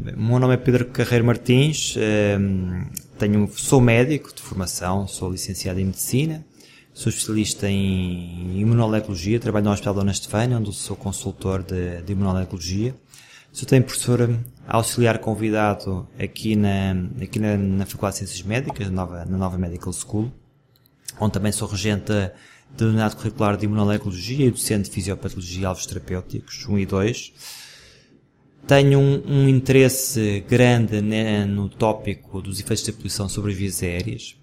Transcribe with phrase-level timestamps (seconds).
[0.00, 1.94] O meu nome é Pedro Carreiro Martins,
[3.18, 6.42] tenho, sou médico de formação, sou licenciado em Medicina,
[6.94, 12.94] sou especialista em imunolecologia, trabalho no Hospital Dona Estefânia, onde sou consultor de, de imunolecologia.
[13.52, 18.94] Sou também professor auxiliar convidado aqui na, aqui na, na Faculdade de Ciências Médicas, na
[18.94, 20.32] nova, na nova Medical School,
[21.20, 25.84] onde também sou regente da unidade curricular de imunolecologia e docente de fisiopatologia e alvos
[25.84, 27.32] terapêuticos, 1 e 2.
[28.66, 33.82] Tenho um, um interesse grande né, no tópico dos efeitos da poluição sobre as vias
[33.82, 34.36] aéreas.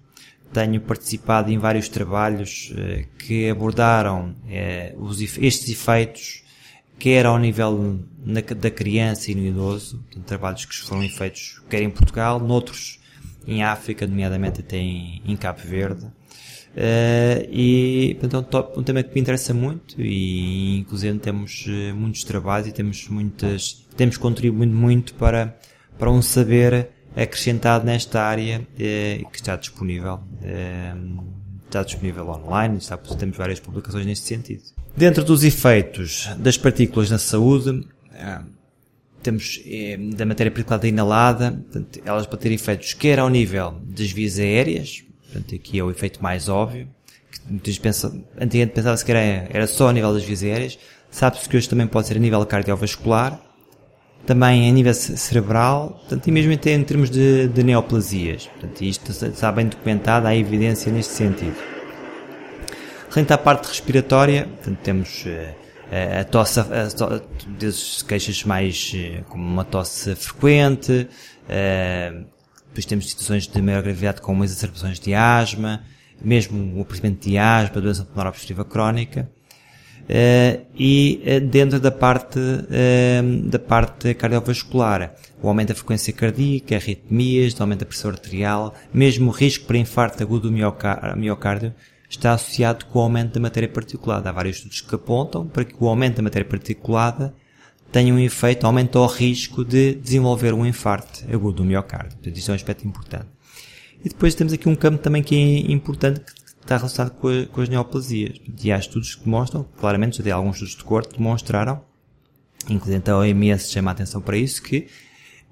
[0.52, 6.42] Tenho participado em vários trabalhos eh, que abordaram eh, os, estes efeitos,
[6.98, 11.82] quer ao nível na, da criança e no idoso, portanto, trabalhos que foram feitos quer
[11.82, 12.98] em Portugal, noutros
[13.46, 16.06] em África, nomeadamente até em, em Cabo Verde.
[16.78, 21.66] Uh, e portanto, é um, top, um, tema que me interessa muito e inclusive temos
[21.66, 25.58] uh, muitos trabalhos e temos muitas temos contribuído muito para
[25.98, 30.20] para um saber acrescentado nesta área uh, que está disponível
[31.66, 34.62] está disponível online está, temos várias publicações neste sentido.
[34.96, 37.88] Dentro dos efeitos das partículas na saúde
[39.20, 39.60] temos
[40.14, 45.07] da matéria particulada inalada portanto, elas podem ter efeitos quer ao nível das vias aéreas
[45.30, 46.88] Portanto, aqui é o efeito mais óbvio.
[47.62, 50.78] Que pensam, antigamente pensava-se que era, era só a nível das vias aéreas.
[51.10, 53.40] Sabe-se que hoje também pode ser a nível cardiovascular,
[54.26, 58.46] também a nível cerebral, portanto, e mesmo até em termos de, de neoplasias.
[58.46, 61.56] Portanto, isto está bem documentado, há evidência neste sentido.
[63.04, 67.22] Relativamente à parte respiratória, portanto, temos uh, a tosse, a, to,
[68.06, 71.08] queixas mais uh, como uma tosse frequente,
[71.48, 72.24] uh,
[72.78, 75.82] depois temos situações de maior gravidade como exacerbações de asma,
[76.22, 79.28] mesmo o aparecimento de asma, doença pulmonar obstrutiva crónica.
[80.04, 86.76] Uh, e uh, dentro da parte uh, da parte cardiovascular, o aumento da frequência cardíaca,
[86.76, 91.74] arritmias, o aumento da pressão arterial, mesmo o risco para infarto agudo do miocárdio
[92.08, 94.30] está associado com o aumento da matéria particulada.
[94.30, 97.34] Há vários estudos que apontam para que o aumento da matéria particulada
[97.90, 102.18] tem um efeito, aumenta o risco de desenvolver um infarto agudo do miocárdio.
[102.18, 103.26] Portanto, é um aspecto importante.
[104.04, 107.46] E depois temos aqui um campo também que é importante que está relacionado com, a,
[107.46, 108.38] com as neoplasias.
[108.62, 111.80] E há estudos que demonstram, claramente, já alguns estudos de corte demonstraram,
[112.68, 114.86] inclusive a OMS chama a atenção para isso, que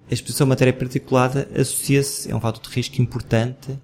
[0.08, 3.78] a exposição a matéria particulada associa-se, é um fator de risco importante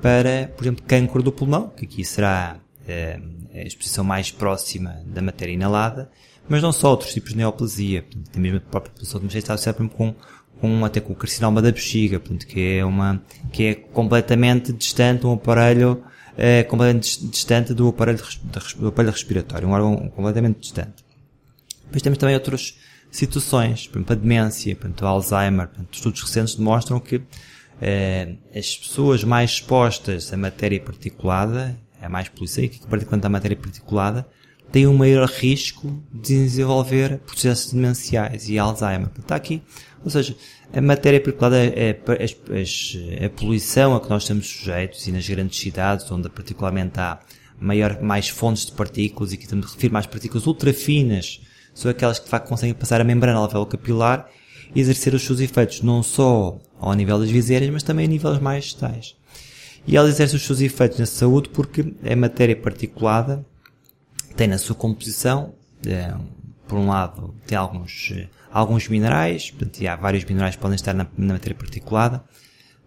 [0.00, 3.18] para, por exemplo, câncer do pulmão, que aqui será é,
[3.52, 6.10] a exposição mais próxima da matéria inalada,
[6.48, 9.88] mas não só outros tipos de neoplasia, portanto, mesmo a própria população de está associada
[9.88, 10.14] com,
[10.60, 15.26] com até com o carcinoma da bexiga, portanto, que é uma, que é completamente distante
[15.26, 16.02] um aparelho,
[16.36, 18.22] é, completamente distante do aparelho,
[18.78, 21.04] do aparelho respiratório, um órgão completamente distante.
[21.84, 22.78] Depois temos também outras
[23.10, 27.22] situações, por exemplo, a demência, portanto, Alzheimer, portanto, estudos recentes demonstram que
[27.80, 33.56] é, as pessoas mais expostas à matéria particulada, a mais poluição, e particularmente à matéria
[33.56, 34.26] particulada,
[34.70, 39.10] têm um maior risco de desenvolver processos demenciais e Alzheimer.
[39.18, 39.62] Está aqui,
[40.04, 40.36] ou seja,
[40.72, 45.58] a matéria particulada é, é, a poluição a que nós estamos sujeitos e nas grandes
[45.58, 47.18] cidades, onde particularmente há
[47.58, 51.40] maior, mais fontes de partículas e que estamos a referir mais partículas ultrafinas,
[51.74, 54.28] são aquelas que de facto conseguem passar a membrana alvéolo capilar
[54.74, 58.38] e exercer os seus efeitos não só ao nível das viseiras, mas também a níveis
[58.38, 59.14] mais gestais.
[59.86, 63.46] E ela exerce os seus efeitos na saúde porque a matéria particulada
[64.36, 65.54] tem na sua composição,
[65.86, 66.14] é,
[66.68, 68.12] por um lado, tem alguns,
[68.52, 72.22] alguns minerais, portanto, há vários minerais que podem estar na, na matéria particulada,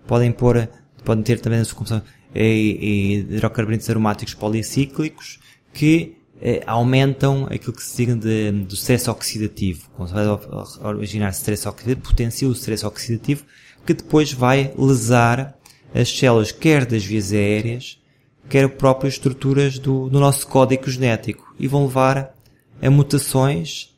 [0.06, 0.70] podem pôr,
[1.04, 2.02] podem ter também na sua composição
[2.36, 5.40] hidrocarbonetos aromáticos policíclicos
[5.74, 9.90] que eh, aumentam aquilo que se diga de, do stress oxidativo.
[9.96, 10.26] Quando se vai
[10.94, 13.46] originar stress oxidativo, potencia o stress oxidativo
[13.86, 15.58] que depois vai lesar
[15.94, 17.99] as células quer das vias aéreas,
[18.50, 22.34] quer próprias estruturas do, do nosso código genético e vão levar
[22.82, 23.96] a mutações,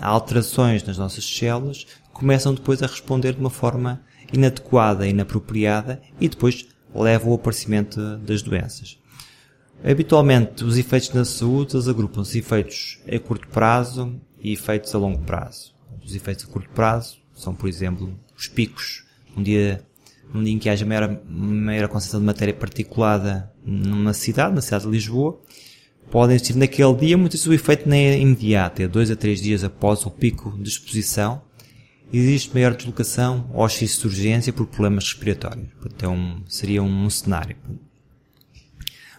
[0.00, 6.00] a alterações nas nossas células, que começam depois a responder de uma forma inadequada, inapropriada
[6.20, 8.98] e depois levam ao aparecimento das doenças.
[9.84, 15.74] Habitualmente, os efeitos na saúde agrupam-se efeitos a curto prazo e efeitos a longo prazo.
[16.04, 19.04] Os efeitos a curto prazo são, por exemplo, os picos.
[19.36, 19.84] Um dia
[20.32, 24.84] num dia em que haja maior, maior concentração de matéria particulada numa cidade, na cidade
[24.84, 25.40] de Lisboa,
[26.10, 29.40] podem existir naquele dia, muitas vezes o efeito nem é imediato, é dois a três
[29.40, 31.42] dias após o pico de exposição,
[32.12, 35.68] existe maior deslocação ou excesso de urgência por problemas respiratórios.
[35.80, 37.56] Portanto, é um, seria um cenário.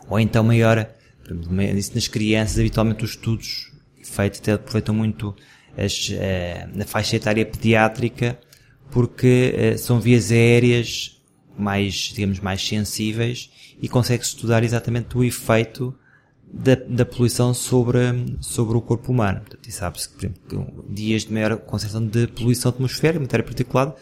[0.10, 0.90] Ou então maior,
[1.76, 3.72] isso nas crianças, habitualmente os estudos
[4.04, 5.36] feitos até aproveitam muito
[5.78, 8.40] as, eh, na faixa etária pediátrica,
[8.92, 11.22] porque uh, são vias aéreas
[11.58, 13.50] mais, digamos, mais sensíveis
[13.82, 15.94] e consegue-se estudar exatamente o efeito
[16.52, 18.00] da, da poluição sobre,
[18.40, 19.42] sobre o corpo humano.
[19.42, 23.96] Portanto, e sabe-se que, por exemplo, dias de maior concentração de poluição atmosférica, matéria particulada,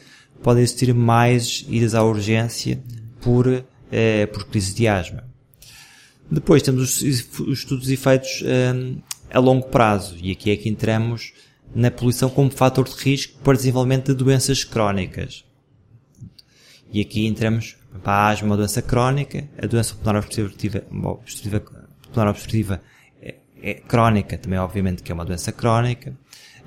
[0.44, 2.82] podem existir mais idas à urgência
[3.22, 5.24] por, eh, por crise de asma.
[6.30, 8.96] Depois temos os, os estudos e efeitos eh,
[9.32, 11.34] a longo prazo, e aqui é que entramos
[11.76, 15.44] na poluição como fator de risco para desenvolvimento de doenças crónicas.
[16.92, 22.30] E aqui entramos para a asma, uma doença crónica, a doença pulmonar obstrutiva, obstrutiva, pulmonar
[22.30, 22.82] obstrutiva
[23.22, 26.18] é, é, crónica, também obviamente que é uma doença crónica,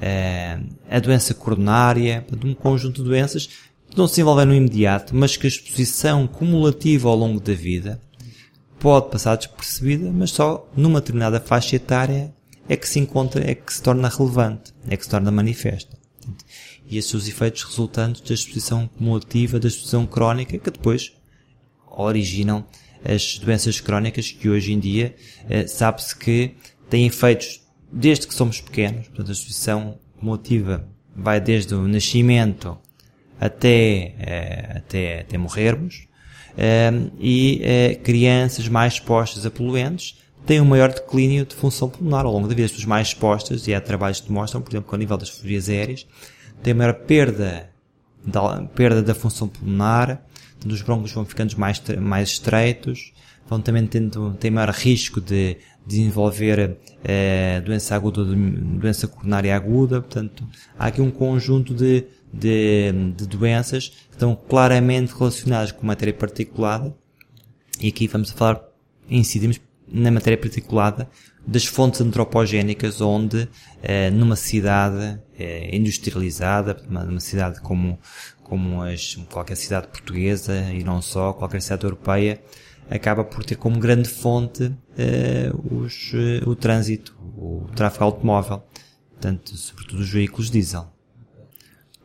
[0.00, 0.60] é,
[0.90, 3.46] a doença coronária, um conjunto de doenças
[3.88, 7.98] que não se desenvolvem no imediato, mas que a exposição cumulativa ao longo da vida
[8.78, 12.34] pode passar despercebida, mas só numa determinada faixa etária
[12.68, 15.96] é que se encontra, é que se torna relevante, é que se torna manifesta.
[16.86, 21.12] E esses são os efeitos resultantes da exposição cumulativa, da exposição crónica, que depois
[21.86, 22.64] originam
[23.04, 25.14] as doenças crónicas que hoje em dia
[25.48, 26.54] eh, sabe-se que
[26.90, 29.08] têm efeitos desde que somos pequenos.
[29.08, 32.78] Portanto, a exposição cumulativa vai desde o nascimento
[33.40, 36.06] até, eh, até, até morrermos.
[36.56, 40.16] Eh, e crianças mais expostas a poluentes
[40.48, 42.64] têm um maior declínio de função pulmonar ao longo da vida.
[42.64, 45.28] As pessoas mais expostas, e há trabalhos que demonstram, por exemplo, que ao nível das
[45.28, 46.06] fobias aéreas,
[46.62, 47.68] têm maior perda
[48.24, 50.24] da, perda da função pulmonar,
[50.66, 53.12] os brônquios vão ficando mais, mais estreitos,
[53.46, 60.48] vão também tendo, têm maior risco de desenvolver eh, doença aguda, doença coronária aguda, portanto,
[60.78, 66.96] há aqui um conjunto de, de, de doenças que estão claramente relacionadas com matéria particulada,
[67.78, 68.62] e aqui vamos falar,
[69.10, 71.08] incidimos na matéria particulada
[71.48, 73.48] das fontes antropogénicas onde
[73.82, 77.98] eh, numa cidade eh, industrializada, numa cidade como,
[78.42, 82.38] como as, qualquer cidade portuguesa e não só, qualquer cidade europeia,
[82.90, 86.12] acaba por ter como grande fonte eh, os,
[86.46, 88.62] o trânsito, o tráfego automóvel,
[89.12, 90.86] portanto, sobretudo os veículos diesel.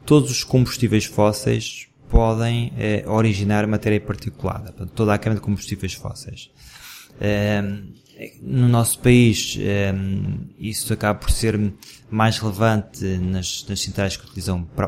[0.05, 2.71] Todos os combustíveis fósseis podem
[3.07, 6.51] originar matéria particulada, portanto, toda a câmara de combustíveis fósseis.
[8.41, 9.57] No nosso país,
[10.59, 11.73] isso acaba por ser
[12.09, 14.87] mais relevante nas, nas centrais que utilizam para,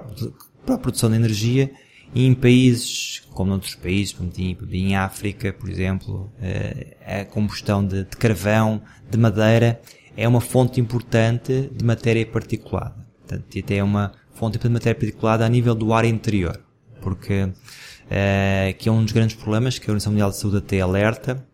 [0.65, 1.71] para a produção de energia
[2.15, 4.31] e em países, como noutros países, como
[4.71, 8.81] em África, por exemplo, eh, a combustão de, de carvão,
[9.11, 9.81] de madeira,
[10.15, 12.95] é uma fonte importante de matéria particulada.
[13.19, 16.61] Portanto, e até é uma fonte de matéria particulada a nível do ar interior.
[17.01, 17.49] Porque,
[18.09, 21.45] eh, que é um dos grandes problemas que a Organização Mundial de Saúde até alerta,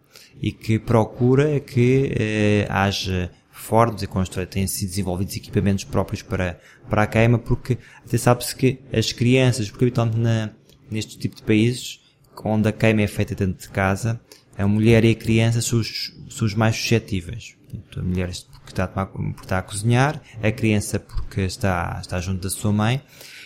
[0.42, 6.60] e que procura que eh, haja fortes e constrói, têm sido desenvolvidos equipamentos próprios para,
[6.90, 10.50] para a queima, porque até sabe-se que as crianças, porque habitualmente na,
[10.90, 12.02] neste tipo de países,
[12.44, 14.20] onde a queima é feita dentro de casa,
[14.58, 17.56] a mulher e a criança são os, são os mais suscetíveis.
[17.70, 22.20] Portanto, a mulher porque está, a, porque está a cozinhar, a criança porque está, está
[22.20, 23.02] junto da sua mãe,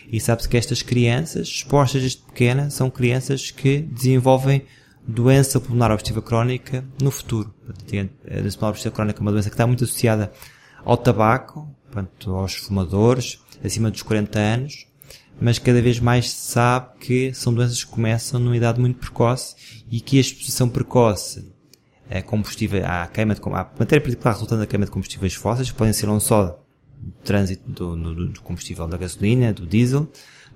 [0.10, 4.64] e sabe-se que estas crianças, expostas desde pequena, são crianças que desenvolvem
[5.08, 7.54] doença pulmonar obstrutiva crónica no futuro.
[7.68, 10.32] A doença pulmonar obstrutiva crónica é uma doença que está muito associada
[10.84, 14.88] ao tabaco, portanto, aos fumadores, acima dos 40 anos,
[15.40, 19.84] mas cada vez mais se sabe que são doenças que começam numa idade muito precoce
[19.90, 21.54] e que a exposição precoce
[22.10, 25.78] a combustível, à queima de, à matéria particular resultante da queima de combustíveis fósseis, que
[25.78, 26.64] podem ser não só
[26.98, 30.08] do trânsito do, do, do combustível da gasolina, do diesel,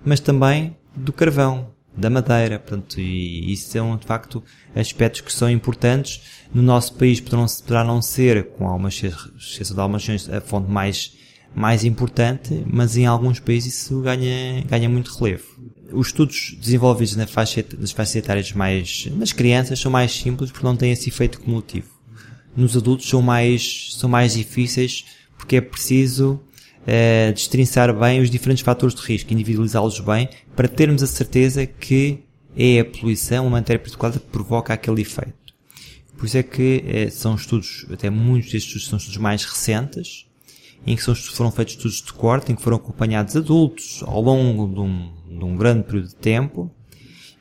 [0.05, 4.43] mas também do carvão, da madeira, portanto, e isso são de facto
[4.75, 6.21] aspectos que são importantes.
[6.53, 11.13] No nosso país poderão, poderá não ser, com algumas exceção de algumas a fonte mais,
[11.53, 15.45] mais importante, mas em alguns países isso ganha, ganha muito relevo.
[15.91, 20.65] Os estudos desenvolvidos na faixa, nas faixas etárias mais, nas crianças são mais simples porque
[20.65, 21.89] não têm esse efeito cumulativo.
[22.55, 25.05] Nos adultos são mais, são mais difíceis
[25.37, 26.39] porque é preciso
[26.83, 32.23] uh, destrinçar bem os diferentes fatores de risco, individualizá-los bem, para termos a certeza que
[32.55, 35.33] é a poluição, uma matéria particular que provoca aquele efeito.
[36.17, 40.25] Por isso é que uh, são estudos, até muitos destes estudos são estudos mais recentes,
[40.85, 44.79] em que foram feitos estudos de corte, em que foram acompanhados adultos ao longo de
[44.79, 46.71] um, de um grande período de tempo,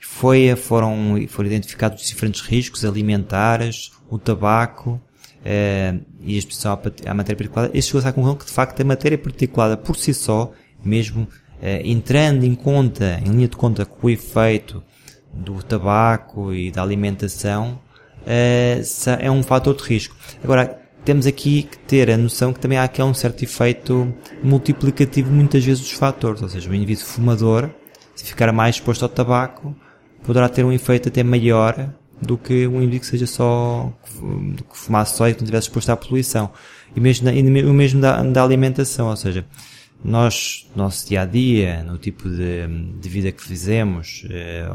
[0.00, 5.00] foi, foram, foram identificados os diferentes riscos alimentares, o tabaco,
[5.40, 8.80] uh, e a exposição à, à matéria particulada, este chegou-se à conclusão que de facto
[8.80, 10.52] a matéria particulada por si só,
[10.84, 11.28] mesmo uh,
[11.84, 14.82] entrando em conta, em linha de conta com o efeito
[15.32, 17.80] do tabaco e da alimentação,
[18.22, 20.16] uh, é um fator de risco.
[20.42, 25.30] Agora, temos aqui que ter a noção que também há aqui um certo efeito multiplicativo
[25.30, 27.70] muitas vezes dos fatores, ou seja, o indivíduo fumador,
[28.14, 29.74] se ficar mais exposto ao tabaco,
[30.22, 35.16] poderá ter um efeito até maior do que um indivíduo que seja só, que fumasse
[35.16, 36.50] só e que não tivesse exposto à poluição.
[36.94, 39.46] E mesmo, e o mesmo da, da alimentação, ou seja,
[40.02, 42.66] nós, nosso dia a dia, no tipo de,
[43.00, 44.68] de vida que fizemos, eh,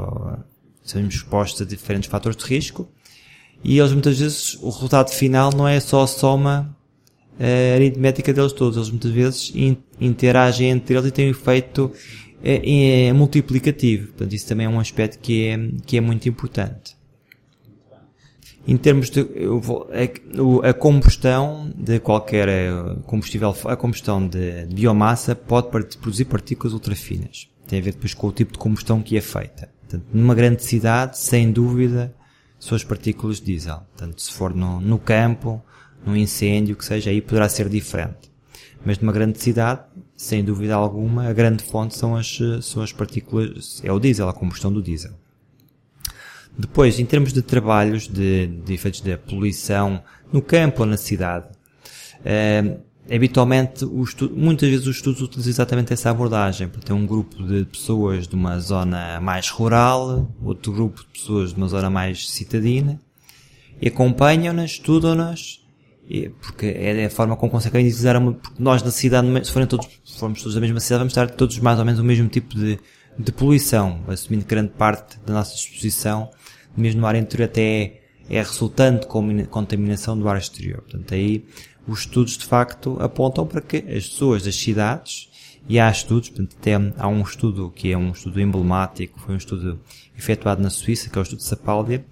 [0.84, 2.90] somos expostos a diferentes fatores de risco
[3.64, 6.76] e eles muitas vezes, o resultado final não é só a soma
[7.40, 11.92] eh, aritmética deles todos, eles muitas vezes in, interagem entre eles e têm um efeito
[12.44, 14.08] é, é multiplicativo.
[14.08, 16.96] Portanto, isso também é um aspecto que é, que é muito importante.
[18.66, 19.24] Em termos de
[19.62, 19.90] vou,
[20.64, 22.72] a, combustão de qualquer eh,
[23.06, 27.50] combustível, a combustão de, de biomassa pode produzir partículas ultrafinas.
[27.68, 29.70] Tem a ver depois com o tipo de combustão que é feita.
[29.82, 32.16] Portanto, numa grande cidade, sem dúvida,
[32.58, 33.82] são as partículas de diesel.
[33.98, 35.62] Portanto, se for no, no campo,
[36.06, 38.32] num incêndio, que seja, aí poderá ser diferente.
[38.86, 39.82] Mas numa grande cidade,
[40.16, 44.34] sem dúvida alguma, a grande fonte são as, são as partículas, é o diesel, a
[44.34, 45.12] combustão do diesel.
[46.58, 51.48] Depois, em termos de trabalhos de, de efeitos da poluição no campo ou na cidade,
[52.24, 52.78] eh,
[53.12, 53.86] habitualmente,
[54.32, 56.70] muitas vezes os estudos utilizam exatamente essa abordagem.
[56.70, 61.58] Ter um grupo de pessoas de uma zona mais rural, outro grupo de pessoas de
[61.58, 63.00] uma zona mais citadina,
[63.82, 65.60] e acompanham-nas, estudam-nas,
[66.42, 69.88] porque é a forma como conseguem utilizar uma, porque nós na cidade, se forem todos,
[70.18, 72.80] formos todos da mesma cidade, vamos estar todos mais ou menos o mesmo tipo de,
[73.18, 76.30] de poluição, assumindo grande parte da nossa exposição,
[76.76, 80.82] mesmo no ar interior, até é, resultante de contaminação do ar exterior.
[80.82, 81.46] Portanto, aí
[81.88, 85.30] os estudos de facto apontam para que as pessoas das cidades,
[85.68, 89.38] e há estudos, portanto, tem, há um estudo que é um estudo emblemático, foi um
[89.38, 89.80] estudo
[90.18, 92.06] efetuado na Suíça, que é o estudo de Sapaldia,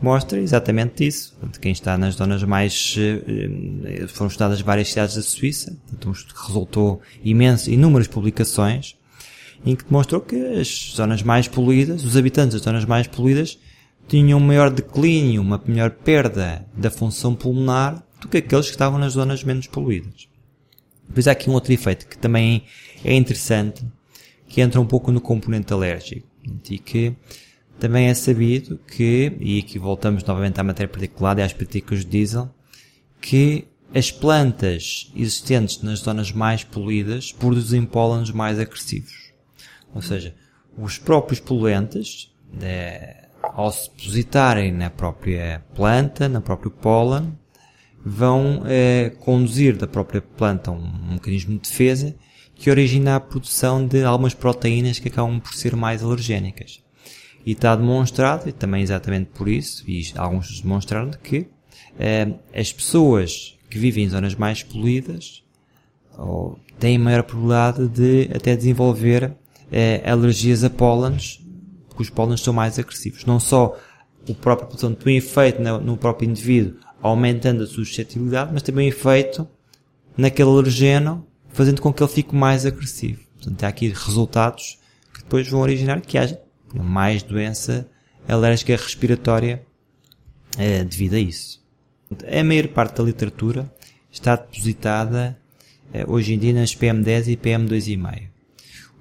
[0.00, 1.32] mostra exatamente isso.
[1.32, 6.12] Portanto, quem está nas zonas mais, eh, foram estudadas várias cidades da Suíça, portanto, um
[6.12, 8.96] estudo que resultou imenso, inúmeras publicações,
[9.64, 13.58] em que demonstrou que as zonas mais poluídas, os habitantes das zonas mais poluídas,
[14.08, 18.98] tinham um maior declínio, uma melhor perda da função pulmonar do que aqueles que estavam
[18.98, 20.28] nas zonas menos poluídas.
[21.06, 22.64] Depois há aqui um outro efeito que também
[23.04, 23.84] é interessante,
[24.48, 26.26] que entra um pouco no componente alérgico,
[26.68, 27.14] e que
[27.78, 32.10] também é sabido que, e aqui voltamos novamente à matéria particulada e às partículas de
[32.10, 32.50] diesel,
[33.20, 39.32] que as plantas existentes nas zonas mais poluídas produzem pólenes mais agressivos.
[39.94, 40.34] Ou seja,
[40.76, 47.36] os próprios poluentes, é, ao se depositarem na própria planta, na próprio pólen,
[48.04, 52.14] vão é, conduzir da própria planta um, um mecanismo de defesa
[52.54, 56.82] que origina a produção de algumas proteínas que acabam por ser mais alergénicas.
[57.46, 61.46] E está demonstrado, e também exatamente por isso, e alguns demonstraram que
[61.98, 65.44] eh, as pessoas que vivem em zonas mais poluídas
[66.16, 69.32] ou, têm maior probabilidade de até desenvolver
[69.70, 71.40] eh, alergias a pólenes,
[71.98, 73.24] porque os pólenes são mais agressivos.
[73.24, 73.76] Não só
[74.28, 79.48] o próprio, portanto, o efeito no, próprio indivíduo aumentando a suscetibilidade, mas também o efeito
[80.16, 83.20] naquele alergeno, fazendo com que ele fique mais agressivo.
[83.36, 84.78] Portanto, há aqui resultados
[85.12, 86.40] que depois vão originar que haja
[86.74, 87.88] mais doença
[88.28, 89.64] alérgica respiratória
[90.56, 91.64] é, devido a isso.
[92.30, 93.72] A maior parte da literatura
[94.10, 95.38] está depositada
[95.92, 98.28] é, hoje em dia nas PM10 e PM2,5.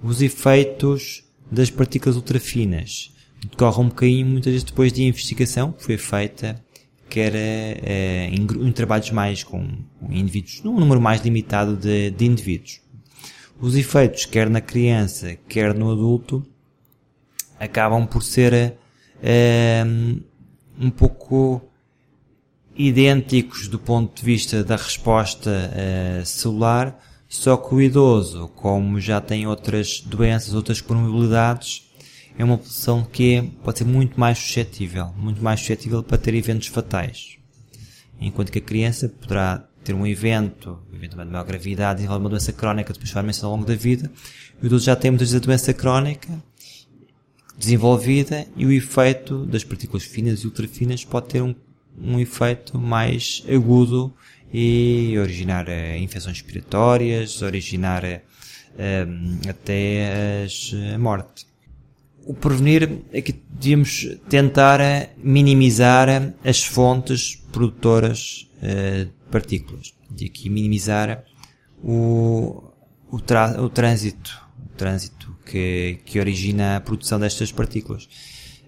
[0.02, 3.12] Os efeitos das partículas ultrafinas
[3.50, 6.62] decorrem um bocadinho muitas vezes depois de investigação que foi feita
[7.10, 9.66] quer é, em, em, trabalhos mais com,
[10.10, 12.82] indivíduos, num número mais limitado de, de indivíduos.
[13.60, 16.46] Os efeitos, quer na criança, quer no adulto,
[17.60, 18.76] acabam por ser
[19.18, 20.24] uh,
[20.80, 21.62] um pouco
[22.76, 29.20] idênticos do ponto de vista da resposta uh, celular, só que o idoso, como já
[29.20, 31.84] tem outras doenças, outras probabilidades,
[32.38, 36.68] é uma população que pode ser muito mais suscetível, muito mais suscetível para ter eventos
[36.68, 37.38] fatais.
[38.20, 42.54] Enquanto que a criança poderá ter um evento, eventualmente de maior gravidade, e uma doença
[42.54, 44.12] crónica, depois forma-se ao longo da vida,
[44.62, 46.32] o idoso já tem muitas vezes a doença crónica,
[47.58, 51.56] desenvolvida e o efeito das partículas finas e ultrafinas pode ter um,
[52.00, 54.14] um efeito mais agudo
[54.54, 60.46] e originar uh, infecções respiratórias, originar uh, até
[60.94, 61.46] a morte.
[62.26, 64.80] O prevenir é que devíamos tentar
[65.18, 69.94] minimizar as fontes produtoras de partículas.
[70.20, 71.24] E aqui minimizar
[71.82, 72.74] o,
[73.10, 78.08] o, o trânsito, o trânsito que, que origina a produção destas partículas.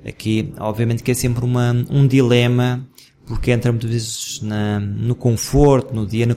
[0.06, 2.88] Aqui, obviamente que é sempre uma, um dilema,
[3.30, 6.36] porque entra muitas vezes na, no conforto, no dia, na,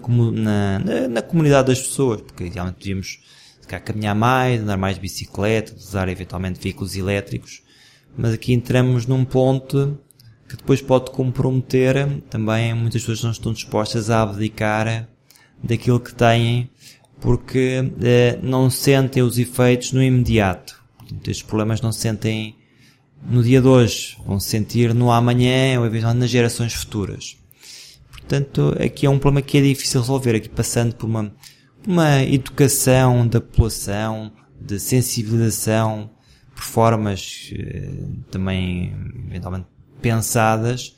[0.79, 3.19] na, na, comunidade das pessoas, porque idealmente devíamos
[3.63, 7.63] de caminhar mais, andar mais de bicicleta, usar eventualmente veículos elétricos,
[8.15, 9.99] mas aqui entramos num ponto
[10.47, 15.09] que depois pode comprometer também muitas pessoas não estão dispostas a abdicar
[15.65, 16.69] daquilo que têm
[17.23, 20.79] porque eh, não sentem os efeitos no imediato.
[20.99, 22.55] Portanto, estes problemas não se sentem
[23.25, 27.37] no dia de hoje, vão se sentir no amanhã ou eventualmente nas gerações futuras.
[28.11, 31.35] Portanto, aqui é um problema que é difícil resolver, aqui passando por uma,
[31.87, 36.11] uma educação da população, de sensibilização,
[36.55, 37.91] por formas eh,
[38.31, 38.95] também
[39.29, 39.67] eventualmente
[40.01, 40.95] pensadas,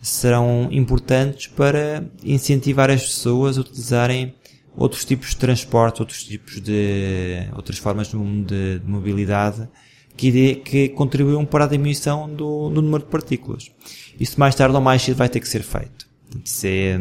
[0.00, 4.34] serão importantes para incentivar as pessoas a utilizarem
[4.76, 9.68] outros tipos de transporte, outros tipos de, outras formas de, de, de mobilidade
[10.16, 13.70] que, que contribuam para a diminuição do, do, número de partículas.
[14.18, 16.06] Isso mais tarde ou mais cedo vai ter que ser feito.
[16.44, 16.96] Se,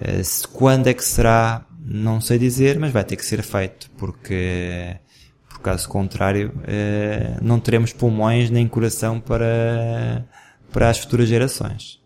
[0.00, 3.90] eh, se, quando é que será, não sei dizer, mas vai ter que ser feito,
[3.96, 4.96] porque,
[5.48, 10.26] por caso contrário, eh, não teremos pulmões nem coração para,
[10.72, 11.97] para as futuras gerações.